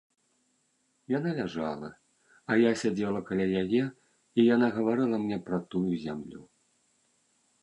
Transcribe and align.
Яна 1.17 1.33
ляжала, 1.39 1.89
а 2.49 2.57
я 2.61 2.71
сядзела 2.85 3.21
каля 3.29 3.47
яе, 3.63 3.83
і 3.85 4.41
яна 4.55 4.67
гаварыла 4.79 5.17
мне 5.27 5.37
пра 5.51 5.57
тую 5.77 5.87
зямлю. 6.09 6.41